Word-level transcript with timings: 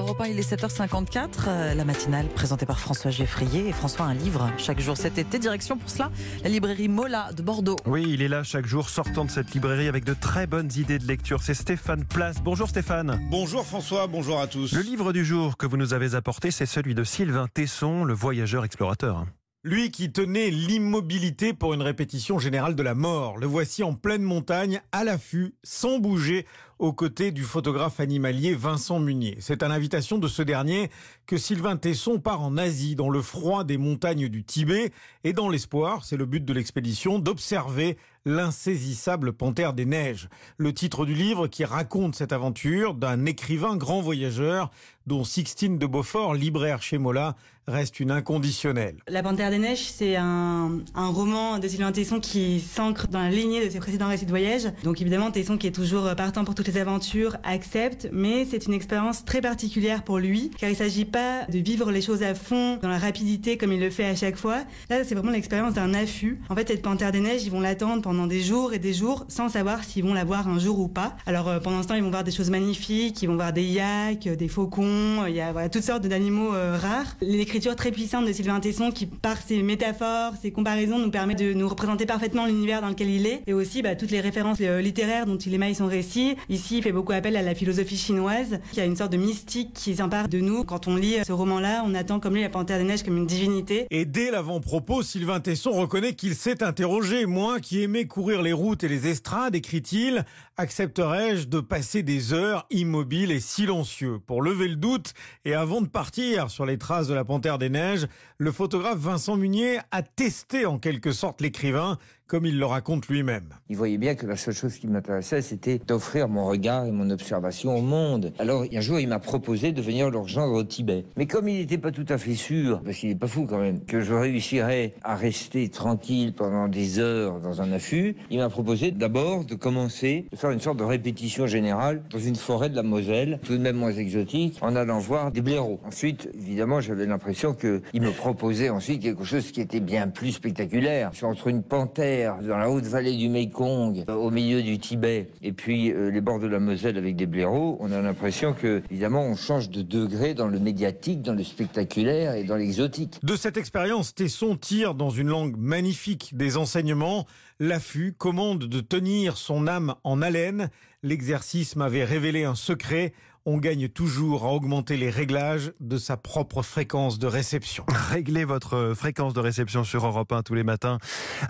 Europe 0.00 0.20
1, 0.22 0.26
il 0.28 0.38
est 0.38 0.50
7h54. 0.50 1.28
euh, 1.48 1.74
La 1.74 1.84
matinale 1.84 2.26
présentée 2.28 2.64
par 2.64 2.80
François 2.80 3.10
Geffrier. 3.10 3.68
Et 3.68 3.72
François, 3.72 4.06
un 4.06 4.14
livre 4.14 4.50
chaque 4.56 4.80
jour 4.80 4.96
cet 4.96 5.18
été. 5.18 5.38
Direction 5.38 5.76
pour 5.76 5.90
cela, 5.90 6.10
la 6.42 6.48
librairie 6.48 6.88
Mola 6.88 7.30
de 7.36 7.42
Bordeaux. 7.42 7.76
Oui, 7.86 8.06
il 8.08 8.22
est 8.22 8.28
là 8.28 8.42
chaque 8.42 8.66
jour 8.66 8.88
sortant 8.88 9.26
de 9.26 9.30
cette 9.30 9.52
librairie 9.52 9.88
avec 9.88 10.04
de 10.04 10.14
très 10.14 10.46
bonnes 10.46 10.70
idées 10.76 10.98
de 10.98 11.06
lecture. 11.06 11.42
C'est 11.42 11.54
Stéphane 11.54 12.04
Place. 12.04 12.36
Bonjour 12.42 12.68
Stéphane. 12.68 13.20
Bonjour 13.30 13.64
François, 13.66 14.06
bonjour 14.06 14.40
à 14.40 14.46
tous. 14.46 14.72
Le 14.72 14.80
livre 14.80 15.12
du 15.12 15.24
jour 15.24 15.58
que 15.58 15.66
vous 15.66 15.76
nous 15.76 15.92
avez 15.92 16.14
apporté, 16.14 16.50
c'est 16.50 16.66
celui 16.66 16.94
de 16.94 17.04
Sylvain 17.04 17.46
Tesson, 17.52 18.04
le 18.04 18.14
voyageur 18.14 18.64
explorateur. 18.64 19.26
Lui 19.62 19.90
qui 19.90 20.10
tenait 20.10 20.48
l'immobilité 20.48 21.52
pour 21.52 21.74
une 21.74 21.82
répétition 21.82 22.38
générale 22.38 22.74
de 22.74 22.82
la 22.82 22.94
mort. 22.94 23.36
Le 23.36 23.46
voici 23.46 23.82
en 23.82 23.92
pleine 23.92 24.22
montagne, 24.22 24.80
à 24.90 25.04
l'affût, 25.04 25.52
sans 25.62 25.98
bouger, 25.98 26.46
aux 26.78 26.94
côtés 26.94 27.30
du 27.30 27.42
photographe 27.42 28.00
animalier 28.00 28.54
Vincent 28.54 29.00
Munier. 29.00 29.36
C'est 29.38 29.62
à 29.62 29.68
l'invitation 29.68 30.16
de 30.16 30.28
ce 30.28 30.40
dernier 30.40 30.90
que 31.26 31.36
Sylvain 31.36 31.76
Tesson 31.76 32.18
part 32.18 32.40
en 32.40 32.56
Asie, 32.56 32.94
dans 32.94 33.10
le 33.10 33.20
froid 33.20 33.64
des 33.64 33.76
montagnes 33.76 34.30
du 34.30 34.44
Tibet, 34.44 34.92
et 35.24 35.34
dans 35.34 35.50
l'espoir, 35.50 36.06
c'est 36.06 36.16
le 36.16 36.24
but 36.24 36.42
de 36.42 36.54
l'expédition, 36.54 37.18
d'observer 37.18 37.98
l'insaisissable 38.24 39.32
panthère 39.32 39.72
des 39.72 39.86
neiges. 39.86 40.28
Le 40.58 40.72
titre 40.72 41.06
du 41.06 41.14
livre 41.14 41.46
qui 41.46 41.64
raconte 41.64 42.14
cette 42.14 42.32
aventure 42.32 42.94
d'un 42.94 43.24
écrivain 43.26 43.76
grand 43.76 44.00
voyageur 44.00 44.70
dont 45.06 45.24
Sixtine 45.24 45.78
de 45.78 45.86
Beaufort, 45.86 46.34
libraire 46.34 46.82
chez 46.82 46.98
Mola, 46.98 47.34
reste 47.66 48.00
une 48.00 48.10
inconditionnelle. 48.10 48.96
La 49.08 49.22
Panthère 49.22 49.50
des 49.50 49.58
Neiges, 49.58 49.90
c'est 49.90 50.16
un, 50.16 50.80
roman 50.94 51.58
de 51.58 51.68
Sylvain 51.68 51.92
Tesson 51.92 52.20
qui 52.20 52.60
s'ancre 52.60 53.08
dans 53.08 53.20
la 53.20 53.30
lignée 53.30 53.64
de 53.64 53.70
ses 53.70 53.78
précédents 53.78 54.08
récits 54.08 54.24
de 54.24 54.30
voyage. 54.30 54.68
Donc 54.84 55.00
évidemment, 55.00 55.30
Tesson, 55.30 55.56
qui 55.56 55.66
est 55.66 55.72
toujours 55.72 56.14
partant 56.16 56.44
pour 56.44 56.54
toutes 56.54 56.68
les 56.68 56.78
aventures, 56.78 57.36
accepte, 57.44 58.08
mais 58.12 58.44
c'est 58.44 58.66
une 58.66 58.74
expérience 58.74 59.24
très 59.24 59.40
particulière 59.40 60.02
pour 60.02 60.18
lui, 60.18 60.50
car 60.58 60.70
il 60.70 60.76
s'agit 60.76 61.04
pas 61.04 61.44
de 61.48 61.58
vivre 61.58 61.90
les 61.90 62.02
choses 62.02 62.22
à 62.22 62.34
fond, 62.34 62.78
dans 62.82 62.88
la 62.88 62.98
rapidité, 62.98 63.56
comme 63.56 63.72
il 63.72 63.80
le 63.80 63.90
fait 63.90 64.06
à 64.06 64.16
chaque 64.16 64.36
fois. 64.36 64.58
Là, 64.88 65.04
c'est 65.04 65.14
vraiment 65.14 65.32
l'expérience 65.32 65.74
d'un 65.74 65.94
affût. 65.94 66.40
En 66.48 66.54
fait, 66.54 66.68
cette 66.68 66.82
Panthère 66.82 67.12
des 67.12 67.20
Neiges, 67.20 67.44
ils 67.44 67.50
vont 67.50 67.60
l'attendre 67.60 68.02
pendant 68.10 68.26
des 68.26 68.40
jours 68.40 68.72
et 68.72 68.80
des 68.80 68.92
jours, 68.92 69.24
sans 69.28 69.48
savoir 69.48 69.84
s'ils 69.84 70.02
vont 70.02 70.14
la 70.14 70.24
voir 70.24 70.48
un 70.48 70.58
jour 70.58 70.80
ou 70.80 70.88
pas. 70.88 71.16
Alors 71.26 71.46
euh, 71.46 71.60
pendant 71.60 71.80
ce 71.80 71.86
temps, 71.86 71.94
ils 71.94 72.02
vont 72.02 72.10
voir 72.10 72.24
des 72.24 72.32
choses 72.32 72.50
magnifiques, 72.50 73.22
ils 73.22 73.28
vont 73.28 73.36
voir 73.36 73.52
des 73.52 73.62
yaks, 73.62 74.26
euh, 74.26 74.34
des 74.34 74.48
faucons, 74.48 75.26
il 75.28 75.34
y 75.36 75.40
a 75.40 75.68
toutes 75.68 75.84
sortes 75.84 76.04
d'animaux 76.04 76.52
euh, 76.52 76.76
rares. 76.76 77.16
L'écriture 77.20 77.76
très 77.76 77.92
puissante 77.92 78.26
de 78.26 78.32
Sylvain 78.32 78.58
Tesson, 78.58 78.90
qui 78.90 79.06
par 79.06 79.36
ses 79.40 79.62
métaphores, 79.62 80.32
ses 80.42 80.50
comparaisons, 80.50 80.98
nous 80.98 81.12
permet 81.12 81.36
de 81.36 81.52
nous 81.52 81.68
représenter 81.68 82.04
parfaitement 82.04 82.46
l'univers 82.46 82.80
dans 82.80 82.88
lequel 82.88 83.10
il 83.10 83.28
est, 83.28 83.42
et 83.46 83.52
aussi 83.52 83.80
bah, 83.80 83.94
toutes 83.94 84.10
les 84.10 84.20
références 84.20 84.58
euh, 84.60 84.80
littéraires 84.80 85.24
dont 85.24 85.38
il 85.38 85.54
émaille 85.54 85.76
son 85.76 85.86
récit. 85.86 86.34
Ici, 86.48 86.78
il 86.78 86.82
fait 86.82 86.90
beaucoup 86.90 87.12
appel 87.12 87.36
à 87.36 87.42
la 87.42 87.54
philosophie 87.54 87.96
chinoise, 87.96 88.58
qui 88.72 88.80
a 88.80 88.86
une 88.86 88.96
sorte 88.96 89.12
de 89.12 89.18
mystique 89.18 89.72
qui 89.72 89.94
s'empare 89.94 90.26
de 90.26 90.40
nous. 90.40 90.64
Quand 90.64 90.88
on 90.88 90.96
lit 90.96 91.18
ce 91.24 91.30
roman-là, 91.30 91.84
on 91.86 91.94
attend 91.94 92.18
comme 92.18 92.34
lui 92.34 92.42
la 92.42 92.48
Panthère 92.48 92.78
des 92.78 92.84
Neiges 92.84 93.04
comme 93.04 93.18
une 93.18 93.26
divinité. 93.28 93.86
Et 93.92 94.04
dès 94.04 94.32
l'avant-propos, 94.32 95.04
Sylvain 95.04 95.38
Tesson 95.38 95.70
reconnaît 95.70 96.14
qu'il 96.14 96.34
s'est 96.34 96.64
interrogé. 96.64 97.26
Moi 97.26 97.60
qui 97.60 97.84
courir 98.06 98.42
les 98.42 98.52
routes 98.52 98.84
et 98.84 98.88
les 98.88 99.08
estrades, 99.08 99.54
écrit-il, 99.54 100.24
accepterais-je 100.56 101.46
de 101.46 101.60
passer 101.60 102.02
des 102.02 102.32
heures 102.32 102.66
immobiles 102.70 103.30
et 103.30 103.40
silencieux 103.40 104.18
Pour 104.26 104.42
lever 104.42 104.68
le 104.68 104.76
doute, 104.76 105.14
et 105.44 105.54
avant 105.54 105.80
de 105.80 105.88
partir 105.88 106.50
sur 106.50 106.66
les 106.66 106.78
traces 106.78 107.08
de 107.08 107.14
la 107.14 107.24
Panthère 107.24 107.58
des 107.58 107.70
Neiges, 107.70 108.06
le 108.38 108.52
photographe 108.52 108.98
Vincent 108.98 109.36
Munier 109.36 109.78
a 109.90 110.02
testé 110.02 110.66
en 110.66 110.78
quelque 110.78 111.12
sorte 111.12 111.40
l'écrivain, 111.40 111.98
comme 112.30 112.46
il 112.46 112.60
le 112.60 112.66
raconte 112.66 113.08
lui-même. 113.08 113.48
Il 113.70 113.76
voyait 113.76 113.98
bien 113.98 114.14
que 114.14 114.24
la 114.24 114.36
seule 114.36 114.54
chose 114.54 114.76
qui 114.76 114.86
m'intéressait, 114.86 115.42
c'était 115.42 115.80
d'offrir 115.84 116.28
mon 116.28 116.46
regard 116.46 116.86
et 116.86 116.92
mon 116.92 117.10
observation 117.10 117.76
au 117.76 117.82
monde. 117.82 118.32
Alors, 118.38 118.64
un 118.72 118.80
jour, 118.80 119.00
il 119.00 119.08
m'a 119.08 119.18
proposé 119.18 119.72
de 119.72 119.82
venir 119.82 120.10
le 120.10 120.18
rejoindre 120.18 120.52
au 120.52 120.62
Tibet. 120.62 121.04
Mais 121.16 121.26
comme 121.26 121.48
il 121.48 121.58
n'était 121.58 121.76
pas 121.76 121.90
tout 121.90 122.06
à 122.08 122.18
fait 122.18 122.36
sûr, 122.36 122.82
parce 122.84 122.98
qu'il 122.98 123.08
n'est 123.08 123.16
pas 123.16 123.26
fou 123.26 123.46
quand 123.50 123.58
même, 123.58 123.84
que 123.84 124.00
je 124.00 124.14
réussirais 124.14 124.94
à 125.02 125.16
rester 125.16 125.68
tranquille 125.70 126.32
pendant 126.32 126.68
des 126.68 127.00
heures 127.00 127.40
dans 127.40 127.62
un 127.62 127.72
affût, 127.72 128.14
il 128.30 128.38
m'a 128.38 128.48
proposé 128.48 128.92
d'abord 128.92 129.44
de 129.44 129.56
commencer, 129.56 130.26
de 130.30 130.36
faire 130.36 130.52
une 130.52 130.60
sorte 130.60 130.78
de 130.78 130.84
répétition 130.84 131.48
générale 131.48 132.00
dans 132.10 132.20
une 132.20 132.36
forêt 132.36 132.70
de 132.70 132.76
la 132.76 132.84
Moselle, 132.84 133.40
tout 133.42 133.54
de 133.54 133.62
même 133.62 133.76
moins 133.76 133.92
exotique, 133.92 134.56
en 134.60 134.76
allant 134.76 135.00
voir 135.00 135.32
des 135.32 135.40
blaireaux. 135.40 135.80
Ensuite, 135.84 136.30
évidemment, 136.34 136.80
j'avais 136.80 137.06
l'impression 137.06 137.54
qu'il 137.54 137.80
me 138.00 138.12
proposait 138.12 138.68
ensuite 138.68 139.02
quelque 139.02 139.24
chose 139.24 139.50
qui 139.50 139.60
était 139.60 139.80
bien 139.80 140.06
plus 140.06 140.30
spectaculaire. 140.30 141.10
C'est 141.12 141.26
entre 141.26 141.48
une 141.48 141.64
panthère 141.64 142.19
dans 142.26 142.58
la 142.58 142.70
haute 142.70 142.84
vallée 142.84 143.16
du 143.16 143.28
Mekong, 143.28 144.04
au 144.08 144.30
milieu 144.30 144.62
du 144.62 144.78
Tibet, 144.78 145.28
et 145.42 145.52
puis 145.52 145.92
euh, 145.92 146.10
les 146.10 146.20
bords 146.20 146.40
de 146.40 146.46
la 146.46 146.58
Moselle 146.58 146.96
avec 146.98 147.16
des 147.16 147.26
blaireaux, 147.26 147.76
on 147.80 147.92
a 147.92 148.00
l'impression 148.00 148.52
que, 148.52 148.82
évidemment, 148.90 149.22
on 149.22 149.36
change 149.36 149.70
de 149.70 149.82
degré 149.82 150.34
dans 150.34 150.48
le 150.48 150.58
médiatique, 150.58 151.22
dans 151.22 151.34
le 151.34 151.44
spectaculaire 151.44 152.34
et 152.34 152.44
dans 152.44 152.56
l'exotique. 152.56 153.18
De 153.22 153.36
cette 153.36 153.56
expérience, 153.56 154.14
Tesson 154.14 154.56
tire 154.56 154.94
dans 154.94 155.10
une 155.10 155.28
langue 155.28 155.56
magnifique 155.56 156.36
des 156.36 156.56
enseignements. 156.56 157.26
L'affût 157.62 158.14
commande 158.16 158.64
de 158.64 158.80
tenir 158.80 159.36
son 159.36 159.66
âme 159.66 159.94
en 160.02 160.22
haleine. 160.22 160.70
L'exercice 161.02 161.76
m'avait 161.76 162.04
révélé 162.04 162.44
un 162.44 162.54
secret. 162.54 163.12
On 163.44 163.58
gagne 163.58 163.90
toujours 163.90 164.46
à 164.46 164.52
augmenter 164.54 164.96
les 164.96 165.10
réglages 165.10 165.74
de 165.78 165.98
sa 165.98 166.16
propre 166.16 166.62
fréquence 166.62 167.18
de 167.18 167.26
réception. 167.26 167.84
Réglez 168.10 168.46
votre 168.46 168.94
fréquence 168.96 169.34
de 169.34 169.40
réception 169.40 169.84
sur 169.84 170.06
Europe 170.06 170.32
1 170.32 170.42
tous 170.42 170.54
les 170.54 170.62
matins 170.62 170.96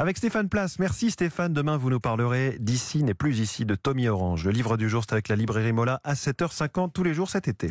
avec 0.00 0.18
Stéphane 0.18 0.48
Place. 0.48 0.80
Merci 0.80 1.12
Stéphane. 1.12 1.52
Demain, 1.52 1.76
vous 1.76 1.90
nous 1.90 2.00
parlerez 2.00 2.56
d'ici 2.58 3.04
n'est 3.04 3.14
plus 3.14 3.38
ici 3.38 3.64
de 3.64 3.76
Tommy 3.76 4.08
Orange. 4.08 4.44
Le 4.44 4.50
livre 4.50 4.76
du 4.76 4.88
jour, 4.88 5.04
c'est 5.06 5.12
avec 5.12 5.28
la 5.28 5.36
librairie 5.36 5.72
Mola 5.72 6.00
à 6.02 6.14
7h50 6.14 6.90
tous 6.90 7.04
les 7.04 7.14
jours 7.14 7.30
cet 7.30 7.46
été. 7.46 7.68